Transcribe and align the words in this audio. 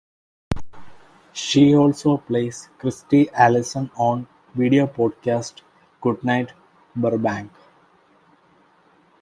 She 1.31 1.75
also 1.75 2.17
plays 2.17 2.69
Christy 2.79 3.29
Allison 3.29 3.91
on 3.95 4.21
the 4.23 4.59
video 4.63 4.87
podcast 4.87 5.61
Goodnight 6.01 6.53
Burbank. 6.95 7.51